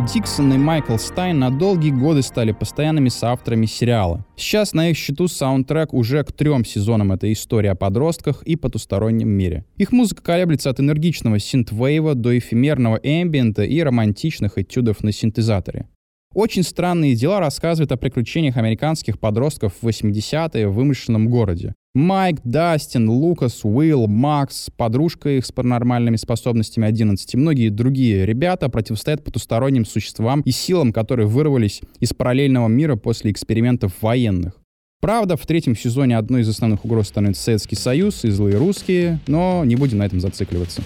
Кайл 0.00 0.06
Диксон 0.06 0.52
и 0.54 0.56
Майкл 0.56 0.96
Стайн 0.96 1.38
на 1.38 1.50
долгие 1.50 1.90
годы 1.90 2.22
стали 2.22 2.52
постоянными 2.52 3.10
соавторами 3.10 3.66
сериала. 3.66 4.24
Сейчас 4.36 4.72
на 4.72 4.88
их 4.88 4.96
счету 4.96 5.28
саундтрек 5.28 5.92
уже 5.92 6.24
к 6.24 6.32
трем 6.32 6.64
сезонам 6.64 7.12
этой 7.12 7.32
истории 7.32 7.68
о 7.68 7.74
подростках 7.74 8.42
и 8.44 8.56
потустороннем 8.56 9.28
мире. 9.28 9.64
Их 9.76 9.92
музыка 9.92 10.22
колеблется 10.22 10.70
от 10.70 10.80
энергичного 10.80 11.38
синтвейва 11.38 12.14
до 12.14 12.38
эфемерного 12.38 12.98
эмбиента 13.02 13.62
и 13.62 13.80
романтичных 13.82 14.56
этюдов 14.56 15.02
на 15.02 15.12
синтезаторе. 15.12 15.86
Очень 16.32 16.62
странные 16.62 17.16
дела 17.16 17.40
рассказывают 17.40 17.90
о 17.90 17.96
приключениях 17.96 18.56
американских 18.56 19.18
подростков 19.18 19.74
в 19.80 19.86
80-е 19.88 20.68
в 20.68 20.74
вымышленном 20.74 21.28
городе. 21.28 21.74
Майк, 21.92 22.38
Дастин, 22.44 23.10
Лукас, 23.10 23.64
Уилл, 23.64 24.06
Макс, 24.06 24.70
подружка 24.76 25.30
их 25.30 25.44
с 25.44 25.50
паранормальными 25.50 26.14
способностями 26.14 26.86
11 26.86 27.34
и 27.34 27.36
многие 27.36 27.68
другие 27.68 28.26
ребята 28.26 28.68
противостоят 28.68 29.24
потусторонним 29.24 29.84
существам 29.84 30.42
и 30.42 30.52
силам, 30.52 30.92
которые 30.92 31.26
вырвались 31.26 31.80
из 31.98 32.14
параллельного 32.14 32.68
мира 32.68 32.94
после 32.94 33.32
экспериментов 33.32 34.00
военных. 34.00 34.52
Правда, 35.00 35.36
в 35.36 35.44
третьем 35.46 35.74
сезоне 35.74 36.16
одной 36.16 36.42
из 36.42 36.48
основных 36.48 36.84
угроз 36.84 37.08
становится 37.08 37.42
Советский 37.42 37.74
Союз 37.74 38.24
и 38.24 38.30
злые 38.30 38.56
русские, 38.56 39.18
но 39.26 39.64
не 39.64 39.74
будем 39.74 39.98
на 39.98 40.06
этом 40.06 40.20
зацикливаться. 40.20 40.82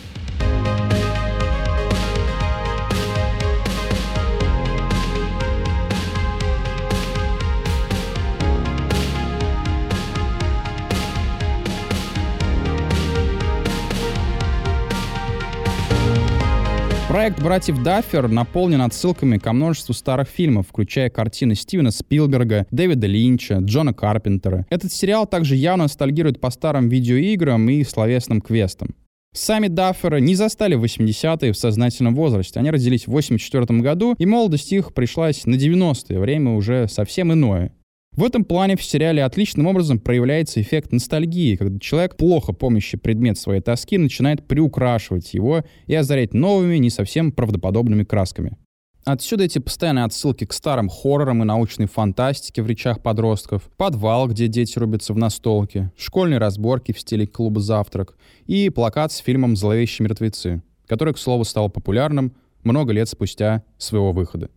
Проект 17.24 17.42
«Братьев 17.42 17.82
Даффер» 17.82 18.28
наполнен 18.28 18.82
отсылками 18.82 19.38
ко 19.38 19.54
множеству 19.54 19.94
старых 19.94 20.28
фильмов, 20.28 20.66
включая 20.68 21.08
картины 21.08 21.54
Стивена 21.54 21.90
Спилберга, 21.90 22.66
Дэвида 22.70 23.06
Линча, 23.06 23.60
Джона 23.62 23.94
Карпентера. 23.94 24.66
Этот 24.68 24.92
сериал 24.92 25.26
также 25.26 25.56
явно 25.56 25.84
ностальгирует 25.84 26.38
по 26.38 26.50
старым 26.50 26.90
видеоиграм 26.90 27.66
и 27.70 27.82
словесным 27.82 28.42
квестам. 28.42 28.94
Сами 29.32 29.68
Дафферы 29.68 30.20
не 30.20 30.34
застали 30.34 30.78
80-е 30.78 31.52
в 31.52 31.56
сознательном 31.56 32.14
возрасте. 32.14 32.60
Они 32.60 32.70
родились 32.70 33.06
в 33.06 33.12
84 33.12 33.80
году, 33.80 34.14
и 34.18 34.26
молодость 34.26 34.70
их 34.74 34.92
пришлась 34.92 35.46
на 35.46 35.54
90-е, 35.54 36.20
время 36.20 36.50
уже 36.50 36.88
совсем 36.88 37.32
иное. 37.32 37.72
В 38.16 38.22
этом 38.22 38.44
плане 38.44 38.76
в 38.76 38.84
сериале 38.84 39.24
отличным 39.24 39.66
образом 39.66 39.98
проявляется 39.98 40.60
эффект 40.60 40.92
ностальгии, 40.92 41.56
когда 41.56 41.80
человек, 41.80 42.16
плохо 42.16 42.52
помнящий 42.52 42.96
предмет 42.96 43.38
своей 43.38 43.60
тоски, 43.60 43.98
начинает 43.98 44.46
приукрашивать 44.46 45.34
его 45.34 45.64
и 45.86 45.94
озарять 45.96 46.32
новыми, 46.32 46.76
не 46.76 46.90
совсем 46.90 47.32
правдоподобными 47.32 48.04
красками. 48.04 48.56
Отсюда 49.04 49.44
эти 49.44 49.58
постоянные 49.58 50.04
отсылки 50.04 50.46
к 50.46 50.52
старым 50.52 50.88
хоррорам 50.88 51.42
и 51.42 51.44
научной 51.44 51.86
фантастике 51.86 52.62
в 52.62 52.68
речах 52.68 53.02
подростков, 53.02 53.68
подвал, 53.76 54.28
где 54.28 54.46
дети 54.46 54.78
рубятся 54.78 55.12
в 55.12 55.18
настолке, 55.18 55.92
школьные 55.96 56.38
разборки 56.38 56.92
в 56.92 57.00
стиле 57.00 57.26
клуба 57.26 57.60
«Завтрак» 57.60 58.16
и 58.46 58.70
плакат 58.70 59.10
с 59.10 59.18
фильмом 59.18 59.56
«Зловещие 59.56 60.04
мертвецы», 60.04 60.62
который, 60.86 61.14
к 61.14 61.18
слову, 61.18 61.42
стал 61.42 61.68
популярным 61.68 62.36
много 62.62 62.92
лет 62.92 63.08
спустя 63.08 63.64
своего 63.76 64.12
выхода. 64.12 64.50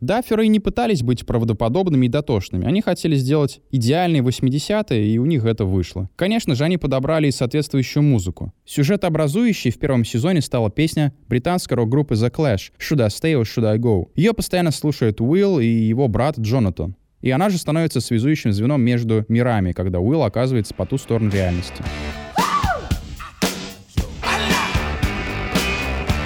Дафферы 0.00 0.46
не 0.48 0.60
пытались 0.60 1.02
быть 1.02 1.24
правдоподобными 1.24 2.06
и 2.06 2.08
дотошными. 2.08 2.66
Они 2.66 2.80
хотели 2.80 3.16
сделать 3.16 3.60
идеальные 3.70 4.22
80-е, 4.22 5.06
и 5.06 5.18
у 5.18 5.26
них 5.26 5.44
это 5.44 5.64
вышло. 5.64 6.10
Конечно 6.16 6.54
же, 6.54 6.64
они 6.64 6.76
подобрали 6.76 7.28
и 7.28 7.30
соответствующую 7.30 8.02
музыку. 8.02 8.52
Сюжет 8.64 9.04
образующей 9.04 9.70
в 9.70 9.78
первом 9.78 10.04
сезоне 10.04 10.40
стала 10.40 10.70
песня 10.70 11.14
британской 11.28 11.76
рок-группы 11.76 12.14
The 12.14 12.30
Clash 12.30 12.72
«Should 12.78 13.02
I 13.02 13.08
Stay 13.08 13.40
or 13.40 13.42
Should 13.42 13.66
I 13.66 13.78
Go?». 13.78 14.08
Ее 14.14 14.34
постоянно 14.34 14.72
слушают 14.72 15.20
Уилл 15.20 15.60
и 15.60 15.66
его 15.66 16.08
брат 16.08 16.38
Джонатан. 16.38 16.96
И 17.20 17.30
она 17.30 17.48
же 17.48 17.56
становится 17.56 18.00
связующим 18.00 18.52
звеном 18.52 18.82
между 18.82 19.24
мирами, 19.28 19.72
когда 19.72 20.00
Уилл 20.00 20.24
оказывается 20.24 20.74
по 20.74 20.84
ту 20.84 20.98
сторону 20.98 21.30
реальности. 21.30 21.82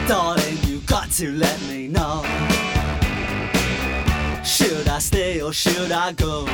Darling, 0.09 0.57
you 0.67 0.81
got 0.87 1.11
to 1.13 1.31
let 1.39 1.57
me 1.71 1.87
know. 1.87 2.28
I 4.99 5.01
stay 5.01 5.41
or 5.41 5.53
should 5.53 5.93
I 5.93 6.11
go? 6.11 6.45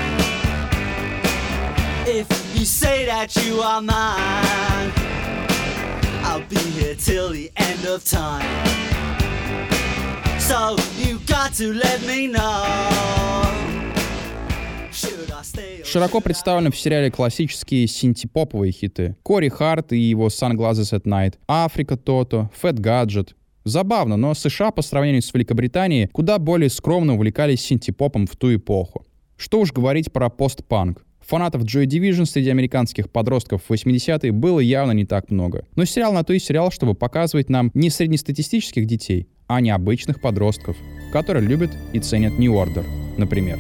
If 2.07 2.29
you 2.55 2.67
say 2.67 3.07
that 3.07 3.35
you 3.37 3.63
are 3.63 3.81
mine, 3.81 4.93
I'll 6.23 6.47
be 6.47 6.57
here 6.77 6.95
till 6.95 7.31
the 7.31 7.51
end 7.57 7.87
of 7.87 8.05
time. 8.05 8.45
So 10.39 10.77
you 10.99 11.21
got 11.27 11.55
to 11.55 11.73
let 11.73 12.03
me 12.07 12.27
know. 12.27 12.67
Широко 15.85 16.21
представлены 16.21 16.71
в 16.71 16.77
сериале 16.77 17.11
классические 17.11 17.87
синтепоповые 17.87 18.73
хиты. 18.73 19.17
Кори 19.23 19.49
Харт 19.49 19.93
и 19.93 19.99
его 19.99 20.27
Sunglasses 20.27 20.93
at 20.93 21.05
Night, 21.05 21.39
Африка 21.49 21.97
Тото, 21.97 22.51
Fat 22.61 22.75
Gadget, 22.75 23.35
Забавно, 23.65 24.17
но 24.17 24.35
США 24.35 24.71
по 24.71 24.83
сравнению 24.83 25.23
с 25.23 25.33
Великобританией 25.33 26.09
куда 26.09 26.39
более 26.39 26.69
скромно 26.69 27.15
увлекались 27.15 27.63
синтепопом 27.63 28.27
в 28.27 28.37
ту 28.37 28.55
эпоху. 28.55 29.07
Что 29.37 29.61
уж 29.61 29.73
говорить 29.73 30.13
про 30.13 30.29
постпанк. 30.29 31.05
Фанатов 31.27 31.63
Joy 31.63 31.87
Division 31.87 32.27
среди 32.27 32.51
американских 32.51 33.11
подростков 33.11 33.63
в 33.67 33.71
80-е 33.73 34.31
было 34.33 34.61
явно 34.61 34.93
не 34.93 35.07
так 35.07 35.31
много. 35.31 35.65
Но 35.75 35.87
сериал 35.87 36.13
на 36.13 36.23
то 36.23 36.35
и 36.35 36.39
сериал, 36.39 36.71
чтобы 36.71 36.95
показывать 36.95 37.49
нам 37.49 37.71
не 37.73 37.89
среднестатистических 37.89 38.87
детей, 38.87 39.29
а 39.47 39.63
необычных 39.63 40.21
подростков, 40.21 40.77
которые 41.13 41.47
любят 41.47 41.71
и 41.95 42.01
ценят 42.01 42.35
New 42.35 42.53
Order, 42.53 42.85
например. 43.17 43.59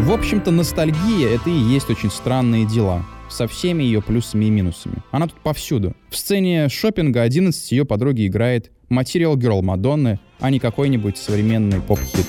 В 0.00 0.12
общем-то, 0.12 0.50
ностальгия— 0.50 1.28
это 1.34 1.50
и 1.50 1.52
есть 1.52 1.90
очень 1.90 2.10
странные 2.10 2.66
дела 2.66 3.04
со 3.28 3.46
всеми 3.46 3.82
ее 3.82 4.00
плюсами 4.00 4.46
и 4.46 4.50
минусами. 4.50 4.96
Она 5.10 5.26
тут 5.26 5.38
повсюду. 5.40 5.94
В 6.08 6.16
сцене 6.16 6.70
шопинга 6.70 7.20
11 7.20 7.70
ее 7.70 7.84
подруги 7.84 8.26
играет 8.26 8.72
Material 8.90 9.34
Girl 9.34 9.60
Мадонны, 9.60 10.18
а 10.40 10.50
не 10.50 10.58
какой-нибудь 10.58 11.18
современный 11.18 11.82
поп-хит. 11.82 12.26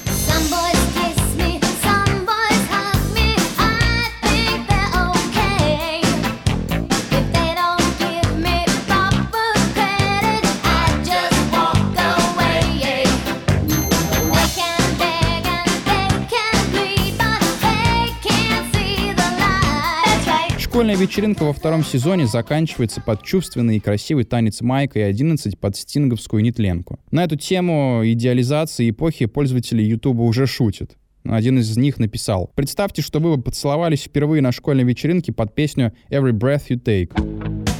Школьная 20.82 20.98
вечеринка 20.98 21.44
во 21.44 21.54
втором 21.54 21.84
сезоне 21.84 22.26
заканчивается 22.26 23.02
под 23.02 23.22
чувственный 23.22 23.78
и 23.78 23.80
красивый 23.80 24.24
танец 24.24 24.62
Майка 24.62 24.98
и 24.98 25.04
11 25.04 25.60
под 25.60 25.76
стинговскую 25.76 26.42
нетленку. 26.42 27.00
На 27.12 27.24
эту 27.24 27.36
тему 27.36 28.02
идеализации 28.04 28.90
эпохи 28.90 29.28
пользователи 29.28 29.84
Ютуба 29.84 30.24
уже 30.24 30.48
шутят. 30.48 30.98
Один 31.24 31.60
из 31.60 31.78
них 31.78 32.00
написал, 32.00 32.50
«Представьте, 32.56 33.04
что 33.04 33.20
вы 33.20 33.38
бы 33.38 33.44
поцеловались 33.44 34.06
впервые 34.06 34.42
на 34.42 34.52
школьной 34.52 34.84
вечеринке 34.84 35.32
под 35.32 35.54
песню 35.54 35.94
«Every 36.10 36.32
Breath 36.32 36.70
You 36.70 36.82
Take». 36.84 37.71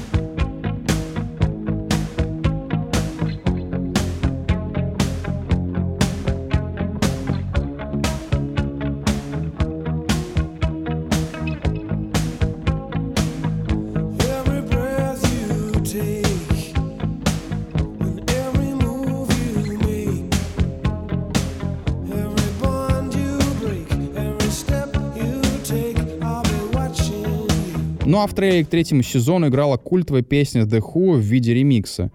Ну 28.22 28.26
а 28.26 28.28
в 28.28 28.36
трейлере 28.36 28.64
к 28.64 28.68
третьему 28.68 29.02
сезону 29.02 29.48
играла 29.48 29.78
культовая 29.78 30.22
песня 30.22 30.62
The 30.62 30.80
Who 30.80 31.14
в 31.14 31.22
виде 31.22 31.56
ремикса. 31.56 32.12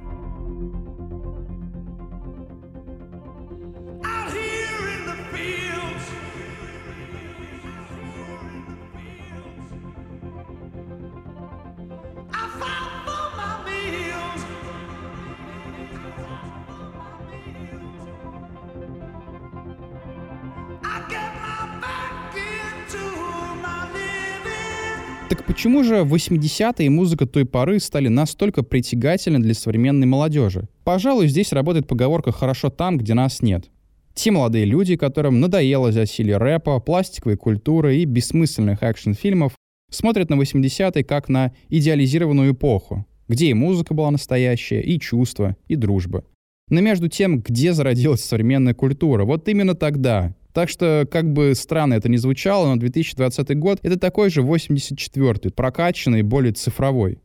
Так 25.29 25.45
почему 25.45 25.83
же 25.83 26.03
80-е 26.03 26.87
и 26.87 26.89
музыка 26.89 27.27
той 27.27 27.45
поры 27.45 27.81
стали 27.81 28.07
настолько 28.07 28.63
притягательны 28.63 29.41
для 29.41 29.55
современной 29.55 30.07
молодежи? 30.07 30.69
Пожалуй, 30.85 31.27
здесь 31.27 31.53
работает 31.53 31.89
поговорка 31.89 32.31
«хорошо 32.31 32.71
там, 32.71 32.97
где 32.97 33.15
нас 33.15 33.43
нет». 33.43 33.69
Те 34.15 34.31
молодые 34.31 34.65
люди, 34.65 34.97
которым 34.97 35.41
надоело 35.41 35.91
засилие 35.91 36.37
рэпа, 36.37 36.79
пластиковой 36.79 37.37
культуры 37.37 37.97
и 37.97 38.05
бессмысленных 38.05 38.83
экшн-фильмов, 38.83 39.55
смотрят 39.91 40.31
на 40.31 40.35
80-е 40.35 41.05
как 41.05 41.29
на 41.29 41.53
идеализированную 41.69 42.53
эпоху, 42.53 43.05
где 43.29 43.49
и 43.49 43.55
музыка 43.55 43.95
была 43.95 44.13
настоящая, 44.13 44.81
и 44.81 44.99
чувства, 45.01 45.57
и 45.67 45.75
дружба. 45.75 46.25
Но 46.71 46.81
между 46.81 47.09
тем, 47.09 47.41
где 47.41 47.73
зародилась 47.73 48.25
современная 48.25 48.75
культура, 48.75 49.25
вот 49.25 49.49
именно 49.49 49.75
тогда. 49.75 50.35
Так 50.57 50.71
что, 50.71 51.07
как 51.13 51.31
бы 51.31 51.55
странно 51.55 51.93
это 51.93 52.09
ни 52.09 52.17
звучало, 52.17 52.69
но 52.69 52.77
2020 52.77 53.59
год— 53.59 53.79
это 53.83 53.99
такой 53.99 54.31
же 54.31 54.41
84-й, 54.41 55.51
прокачанный, 55.51 56.23
более 56.23 56.55
цифровой. 56.55 57.19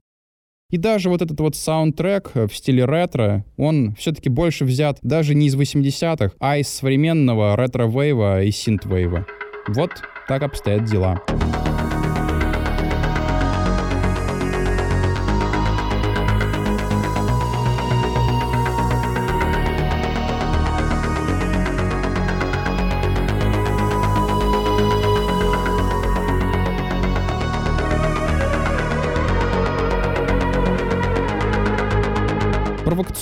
И 0.70 0.76
даже 0.76 1.08
вот 1.08 1.22
этот 1.22 1.40
вот 1.40 1.56
саундтрек 1.56 2.32
в 2.36 2.50
стиле 2.50 2.84
ретро, 2.84 3.46
он 3.56 3.96
все-таки 3.96 4.28
больше 4.28 4.66
взят 4.66 5.00
даже 5.02 5.34
не 5.34 5.48
из 5.48 5.56
80-х, 5.56 6.34
а 6.42 6.58
из 6.58 6.68
современного 6.68 7.56
ретро-вейва 7.56 8.44
и 8.44 8.52
синт-вейва. 8.52 9.26
Вот 9.70 9.92
так 10.28 10.44
обстоят 10.44 10.84
дела. 10.84 11.24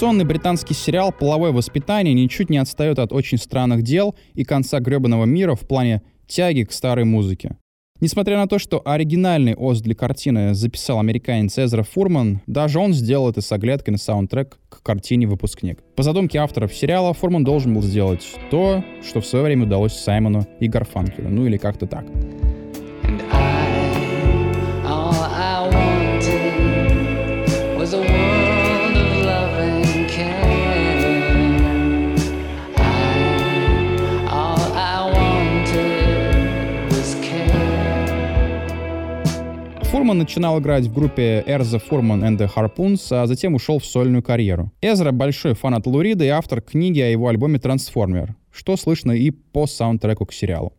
Провокационный 0.10 0.28
британский 0.28 0.74
сериал 0.74 1.12
«Половое 1.12 1.52
воспитание» 1.52 2.16
ничуть 2.16 2.50
не 2.50 2.58
отстает 2.58 2.98
от 2.98 3.14
очень 3.14 3.38
странных 3.38 3.84
дел 3.84 4.16
и 4.34 4.44
конца 4.44 4.80
гребаного 4.80 5.26
мира 5.26 5.54
в 5.54 5.60
плане 5.68 6.02
тяги 6.26 6.64
к 6.64 6.72
старой 6.72 7.06
музыке. 7.06 7.58
Несмотря 8.02 8.38
на 8.38 8.48
то, 8.48 8.58
что 8.58 8.82
оригинальный 8.84 9.54
оз 9.54 9.82
для 9.82 9.94
картины 9.94 10.56
записал 10.56 11.00
американец 11.00 11.60
Эзра 11.60 11.84
Фурман, 11.84 12.42
даже 12.48 12.80
он 12.80 12.94
сделал 12.94 13.30
это 13.30 13.42
с 13.42 13.52
оглядкой 13.52 13.92
на 13.92 14.00
саундтрек 14.00 14.58
к 14.68 14.82
картине 14.82 15.28
«Выпускник». 15.28 15.84
По 15.96 16.02
задумке 16.02 16.40
авторов 16.40 16.74
сериала, 16.74 17.14
Фурман 17.14 17.44
должен 17.44 17.76
был 17.76 17.84
сделать 17.84 18.26
то, 18.50 18.84
что 19.08 19.22
в 19.22 19.28
свое 19.28 19.46
время 19.46 19.68
удалось 19.68 19.94
Саймону 19.94 20.48
и 20.60 20.68
Гарфанкелю, 20.68 21.30
ну 21.30 21.46
или 21.46 21.58
как-то 21.58 21.86
так. 21.86 22.06
Фурман 40.10 40.18
начинал 40.18 40.60
играть 40.60 40.86
в 40.86 40.94
группе 40.94 41.44
Эрза 41.46 41.78
Фурман 41.78 42.24
and 42.24 42.40
the 42.40 42.50
Harpoons, 42.52 43.00
а 43.12 43.28
затем 43.28 43.54
ушел 43.54 43.78
в 43.78 43.86
сольную 43.86 44.24
карьеру. 44.24 44.72
Эзра— 44.82 45.12
большой 45.14 45.54
фанат 45.54 45.86
Лурида 45.86 46.26
и 46.26 46.30
автор 46.30 46.62
книги 46.62 47.00
о 47.00 47.12
его 47.12 47.28
альбоме 47.28 47.60
«Трансформер», 47.60 48.36
что 48.52 48.76
слышно 48.76 49.12
и 49.12 49.30
по 49.30 49.68
саундтреку 49.68 50.26
к 50.26 50.34
сериалу. 50.34 50.74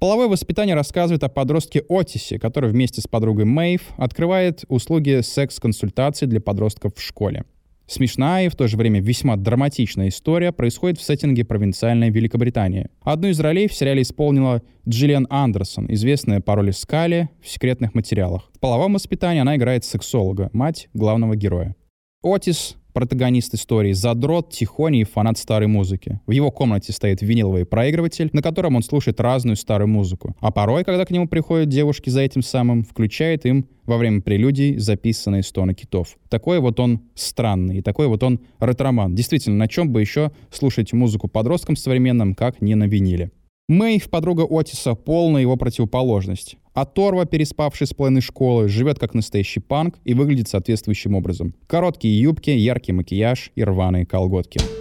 Половое 0.00 0.26
воспитание 0.26 0.74
рассказывает 0.74 1.22
о 1.22 1.28
подростке 1.28 1.84
Отисе, 1.88 2.40
который 2.40 2.70
вместе 2.70 3.00
с 3.00 3.06
подругой 3.06 3.44
Мэйв 3.44 3.82
открывает 3.96 4.64
услуги 4.66 5.20
секс-консультаций 5.20 6.26
для 6.26 6.40
подростков 6.40 6.96
в 6.96 7.00
школе. 7.00 7.44
Смешная 7.90 8.46
и 8.46 8.48
в 8.48 8.54
то 8.54 8.68
же 8.68 8.76
время 8.76 9.00
весьма 9.00 9.34
драматичная 9.34 10.10
история 10.10 10.52
происходит 10.52 11.00
в 11.00 11.02
сеттинге 11.02 11.44
провинциальной 11.44 12.10
Великобритании. 12.10 12.88
Одну 13.02 13.26
из 13.26 13.40
ролей 13.40 13.66
в 13.66 13.74
сериале 13.74 14.02
исполнила 14.02 14.62
Джиллиан 14.88 15.26
Андерсон, 15.28 15.92
известная 15.92 16.40
по 16.40 16.54
роли 16.54 16.70
Скали 16.70 17.30
в 17.42 17.48
«Секретных 17.48 17.92
материалах». 17.92 18.48
В 18.54 18.60
половом 18.60 18.94
воспитании 18.94 19.40
она 19.40 19.56
играет 19.56 19.84
сексолога, 19.84 20.50
мать 20.52 20.88
главного 20.94 21.34
героя. 21.34 21.74
Отис 22.22 22.76
Протагонист 22.92 23.54
истории— 23.54 23.92
задрот, 23.94 24.50
тихоний 24.50 25.02
и 25.02 25.04
фанат 25.04 25.38
старой 25.38 25.68
музыки. 25.68 26.20
В 26.26 26.30
его 26.30 26.50
комнате 26.50 26.92
стоит 26.92 27.22
виниловый 27.22 27.64
проигрыватель, 27.64 28.30
на 28.32 28.42
котором 28.42 28.76
он 28.76 28.82
слушает 28.82 29.20
разную 29.20 29.56
старую 29.56 29.88
музыку. 29.88 30.36
А 30.40 30.50
порой, 30.50 30.84
когда 30.84 31.04
к 31.04 31.10
нему 31.10 31.28
приходят 31.28 31.68
девушки 31.68 32.10
за 32.10 32.20
этим 32.20 32.42
самым, 32.42 32.84
включает 32.84 33.46
им 33.46 33.66
во 33.86 33.96
время 33.96 34.20
прелюдий 34.20 34.78
записанные 34.78 35.42
стоны 35.42 35.74
китов. 35.74 36.16
Такой 36.28 36.60
вот 36.60 36.78
он 36.80 37.00
странный, 37.14 37.78
и 37.78 37.82
такой 37.82 38.06
вот 38.06 38.22
он 38.22 38.40
ретроман. 38.60 39.14
Действительно, 39.14 39.56
на 39.56 39.68
чем 39.68 39.90
бы 39.90 40.00
еще 40.00 40.30
слушать 40.50 40.92
музыку 40.92 41.28
подросткам 41.28 41.76
современным, 41.76 42.34
как 42.34 42.60
не 42.60 42.74
на 42.74 42.84
виниле. 42.84 43.30
Мэйв, 43.68 44.10
подруга 44.10 44.46
Отиса, 44.50 44.96
полная 44.96 45.42
его 45.42 45.56
противоположность. 45.56 46.56
А 46.80 46.86
Торва, 46.86 47.26
переспавший 47.26 47.86
с 47.86 47.92
половиной 47.92 48.22
школы, 48.22 48.66
живет 48.66 48.98
как 48.98 49.12
настоящий 49.12 49.60
панк 49.60 49.98
и 50.06 50.14
выглядит 50.14 50.48
соответствующим 50.48 51.14
образом. 51.14 51.52
Короткие 51.66 52.18
юбки, 52.18 52.48
яркий 52.48 52.92
макияж 52.92 53.52
и 53.54 53.62
рваные 53.62 54.06
колготки. 54.06 54.79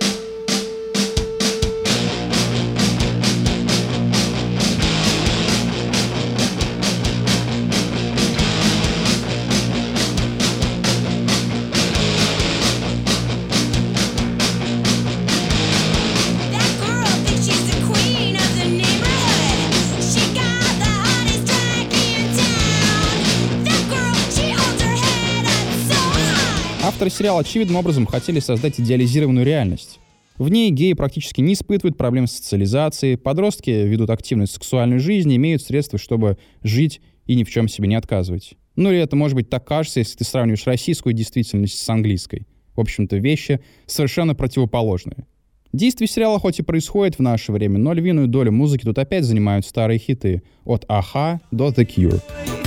Сериала 27.20 27.42
очевидным 27.42 27.76
образом 27.76 28.06
хотели 28.06 28.40
создать 28.40 28.80
идеализированную 28.80 29.46
реальность. 29.46 30.00
В 30.38 30.48
ней 30.48 30.72
геи 30.72 30.94
практически 30.94 31.42
не 31.42 31.52
испытывают 31.52 31.98
проблем 31.98 32.28
с 32.28 32.32
социализацией, 32.32 33.18
подростки 33.18 33.72
ведут 33.72 34.10
активную 34.10 34.48
сексуальную 34.48 35.02
жизнь 35.02 35.36
имеют 35.36 35.62
средства, 35.62 36.00
чтобы 36.00 36.38
жить 36.64 37.02
и 37.26 37.36
ни 37.36 37.44
в 37.44 37.50
чем 37.50 37.68
себе 37.68 37.90
не 37.90 37.96
отказывать. 37.96 38.54
Ну 38.78 38.90
или 38.90 39.02
это, 39.02 39.18
может 39.18 39.36
быть, 39.36 39.50
так 39.50 39.68
кажется, 39.68 40.00
если 40.00 40.16
ты 40.16 40.24
сравниваешь 40.24 40.66
российскую 40.66 41.12
действительность 41.12 41.78
с 41.78 41.90
английской. 41.90 42.48
В 42.74 42.80
общем-то, 42.80 43.18
вещи 43.18 43.60
совершенно 43.86 44.34
противоположные. 44.34 45.28
Действие 45.74 46.08
сериала 46.08 46.40
хоть 46.40 46.60
и 46.60 46.64
происходит 46.64 47.18
в 47.18 47.22
наше 47.22 47.52
время, 47.52 47.80
но 47.80 47.92
львиную 47.92 48.30
долю 48.30 48.54
музыки 48.54 48.86
тут 48.86 48.98
опять 48.98 49.26
занимают 49.26 49.66
старые 49.66 50.00
хиты. 50.00 50.42
От 50.64 50.86
Аха 50.88 51.42
до 51.52 51.68
The 51.68 51.86
Cure. 51.86 52.59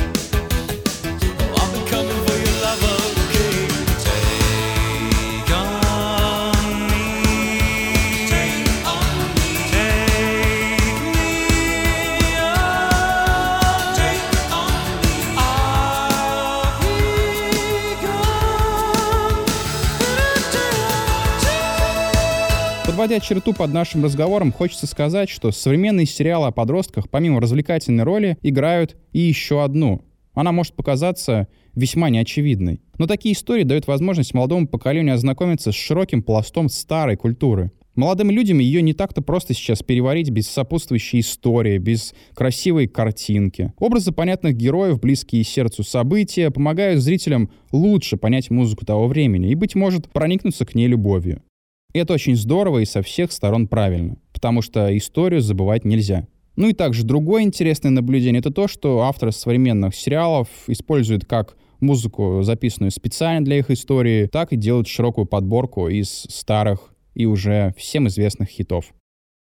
Подводя 23.02 23.18
черту 23.18 23.52
под 23.52 23.72
нашим 23.72 24.04
разговором, 24.04 24.52
хочется 24.52 24.86
сказать, 24.86 25.28
что 25.28 25.50
современные 25.50 26.06
сериалы 26.06 26.46
о 26.46 26.52
подростках, 26.52 27.10
помимо 27.10 27.40
развлекательной 27.40 28.04
роли, 28.04 28.38
играют 28.42 28.96
и 29.10 29.18
еще 29.18 29.64
одну. 29.64 30.02
Она 30.34 30.52
может 30.52 30.74
показаться 30.74 31.48
весьма 31.74 32.10
неочевидной. 32.10 32.80
Но 32.98 33.08
такие 33.08 33.34
истории 33.34 33.64
дают 33.64 33.88
возможность 33.88 34.34
молодому 34.34 34.68
поколению 34.68 35.16
ознакомиться 35.16 35.72
с 35.72 35.74
широким 35.74 36.22
пластом 36.22 36.68
старой 36.68 37.16
культуры. 37.16 37.72
Молодым 37.96 38.30
людям 38.30 38.60
ее 38.60 38.82
не 38.82 38.92
так-то 38.92 39.20
просто 39.20 39.52
сейчас 39.52 39.82
переварить 39.82 40.30
без 40.30 40.46
сопутствующей 40.46 41.18
истории, 41.18 41.78
без 41.78 42.14
красивой 42.34 42.86
картинки. 42.86 43.72
Образы 43.80 44.12
понятных 44.12 44.56
героев, 44.56 45.00
близкие 45.00 45.42
сердцу 45.42 45.82
события, 45.82 46.52
помогают 46.52 47.00
зрителям 47.00 47.50
лучше 47.72 48.16
понять 48.16 48.50
музыку 48.50 48.86
того 48.86 49.08
времени 49.08 49.50
и, 49.50 49.56
быть 49.56 49.74
может, 49.74 50.08
проникнуться 50.12 50.64
к 50.64 50.76
ней 50.76 50.86
любовью. 50.86 51.42
И 51.92 51.98
это 51.98 52.14
очень 52.14 52.36
здорово 52.36 52.78
и 52.78 52.84
со 52.84 53.02
всех 53.02 53.32
сторон 53.32 53.68
правильно, 53.68 54.16
потому 54.32 54.62
что 54.62 54.96
историю 54.96 55.40
забывать 55.40 55.84
нельзя. 55.84 56.26
Ну 56.56 56.68
и 56.68 56.72
также 56.72 57.04
другое 57.04 57.42
интересное 57.42 57.90
наблюдение— 57.90 58.40
это 58.40 58.50
то, 58.50 58.68
что 58.68 59.00
авторы 59.00 59.32
современных 59.32 59.94
сериалов 59.94 60.48
используют 60.66 61.24
как 61.24 61.56
музыку, 61.80 62.42
записанную 62.42 62.90
специально 62.90 63.44
для 63.44 63.58
их 63.58 63.70
истории, 63.70 64.26
так 64.26 64.52
и 64.52 64.56
делают 64.56 64.86
широкую 64.86 65.26
подборку 65.26 65.88
из 65.88 66.26
старых 66.28 66.94
и 67.14 67.26
уже 67.26 67.74
всем 67.76 68.08
известных 68.08 68.48
хитов. 68.48 68.94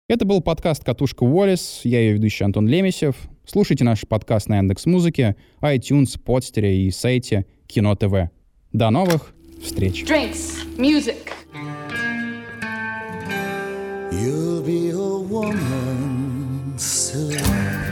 Это 0.09 0.25
был 0.27 0.43
подкаст 0.43 0.85
«Катушка 0.85 1.25
Уоллес», 1.25 1.81
я 1.85 2.01
ее 2.01 2.15
ведущий 2.15 2.45
Антон 2.45 2.69
Лемесев. 2.69 3.17
Слушайте 3.47 3.85
наш 3.85 4.03
подкаст 4.07 4.49
на 4.49 4.59
Яндекс 4.59 4.87
Музыке, 4.87 5.37
iTunes, 5.63 6.19
Подстере 6.19 6.87
и 6.87 6.91
сайте 6.91 7.47
Кино 7.67 7.95
ТВ. 7.95 8.31
До 8.73 8.91
новых 8.91 9.35
встреч! 9.63 10.05
Drinks, 10.05 10.67
music. 10.77 11.34
You'll 14.21 14.63
be 14.63 14.91
a 14.91 14.97
woman 14.97 16.79
soon. 16.79 17.84